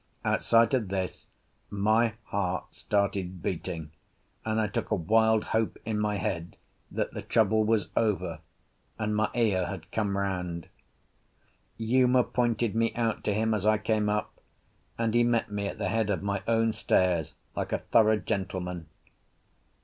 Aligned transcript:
At 0.25 0.43
sight 0.43 0.73
of 0.73 0.87
this 0.87 1.27
my 1.69 2.15
heart 2.23 2.73
started 2.73 3.43
beating, 3.43 3.91
and 4.43 4.59
I 4.59 4.65
took 4.65 4.89
a 4.89 4.95
wild 4.95 5.43
hope 5.43 5.77
in 5.85 5.99
my 5.99 6.15
head 6.17 6.57
that 6.89 7.13
the 7.13 7.21
trouble 7.21 7.63
was 7.63 7.89
over, 7.95 8.39
and 8.97 9.13
Maea 9.15 9.67
had 9.69 9.91
come 9.91 10.17
round. 10.17 10.69
Uma 11.77 12.23
pointed 12.23 12.73
me 12.73 12.95
out 12.95 13.23
to 13.25 13.33
him 13.35 13.53
as 13.53 13.63
I 13.63 13.77
came 13.77 14.09
up, 14.09 14.41
and 14.97 15.13
he 15.13 15.23
met 15.23 15.51
me 15.51 15.67
at 15.67 15.77
the 15.77 15.89
head 15.89 16.09
of 16.09 16.23
my 16.23 16.41
own 16.47 16.73
stairs 16.73 17.35
like 17.55 17.71
a 17.71 17.77
thorough 17.77 18.17
gentleman. 18.17 18.87